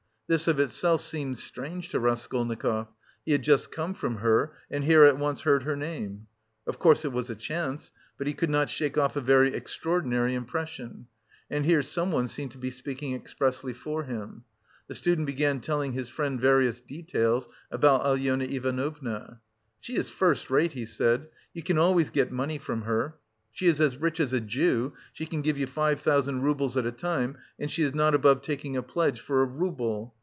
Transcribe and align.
This 0.33 0.47
of 0.47 0.61
itself 0.61 1.01
seemed 1.01 1.37
strange 1.39 1.89
to 1.89 1.99
Raskolnikov; 1.99 2.87
he 3.25 3.33
had 3.33 3.41
just 3.43 3.69
come 3.69 3.93
from 3.93 4.19
her 4.19 4.53
and 4.69 4.85
here 4.85 5.03
at 5.03 5.17
once 5.17 5.41
he 5.41 5.49
heard 5.49 5.63
her 5.63 5.75
name. 5.75 6.27
Of 6.65 6.79
course 6.79 7.03
it 7.03 7.11
was 7.11 7.29
a 7.29 7.35
chance, 7.35 7.91
but 8.17 8.27
he 8.27 8.33
could 8.33 8.49
not 8.49 8.69
shake 8.69 8.97
off 8.97 9.17
a 9.17 9.19
very 9.19 9.53
extraordinary 9.53 10.33
impression, 10.33 11.07
and 11.49 11.65
here 11.65 11.81
someone 11.81 12.29
seemed 12.29 12.51
to 12.51 12.57
be 12.57 12.71
speaking 12.71 13.13
expressly 13.13 13.73
for 13.73 14.05
him; 14.05 14.45
the 14.87 14.95
student 14.95 15.27
began 15.27 15.59
telling 15.59 15.91
his 15.91 16.07
friend 16.07 16.39
various 16.39 16.79
details 16.79 17.49
about 17.69 18.05
Alyona 18.05 18.45
Ivanovna. 18.45 19.41
"She 19.81 19.97
is 19.97 20.07
first 20.09 20.49
rate," 20.49 20.71
he 20.71 20.85
said. 20.85 21.27
"You 21.53 21.61
can 21.61 21.77
always 21.77 22.09
get 22.09 22.31
money 22.31 22.57
from 22.57 22.83
her. 22.83 23.17
She 23.51 23.67
is 23.67 23.81
as 23.81 23.97
rich 23.97 24.21
as 24.21 24.31
a 24.31 24.39
Jew, 24.39 24.93
she 25.11 25.25
can 25.25 25.41
give 25.41 25.57
you 25.57 25.67
five 25.67 25.99
thousand 25.99 26.43
roubles 26.43 26.77
at 26.77 26.85
a 26.85 26.91
time 26.93 27.37
and 27.59 27.69
she 27.69 27.83
is 27.83 27.93
not 27.93 28.15
above 28.15 28.41
taking 28.43 28.77
a 28.77 28.81
pledge 28.81 29.19
for 29.19 29.41
a 29.41 29.45
rouble. 29.45 30.15